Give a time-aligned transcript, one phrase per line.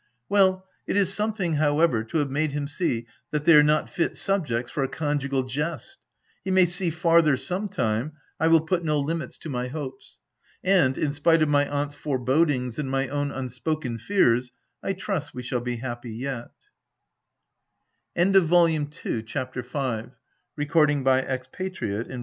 [0.29, 0.65] Well!
[0.87, 4.15] it is some thing, however, to have made him see that they are not fit
[4.17, 5.99] subjects for a conjugal jest.
[6.43, 10.17] He may see farther sometime— I will put no limits to my hopes;
[10.63, 14.51] and, in spite of my aunt's fore bodings and my own unspoken fears,
[14.81, 16.49] I trust we shall be happy yet.